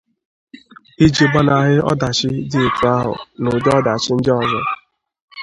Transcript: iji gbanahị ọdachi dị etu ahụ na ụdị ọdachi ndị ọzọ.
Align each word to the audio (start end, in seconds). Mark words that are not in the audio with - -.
iji 1.05 1.25
gbanahị 1.31 1.75
ọdachi 1.91 2.29
dị 2.51 2.59
etu 2.67 2.83
ahụ 2.97 3.13
na 3.41 3.47
ụdị 3.55 3.69
ọdachi 3.79 4.09
ndị 4.17 4.31
ọzọ. 4.41 4.59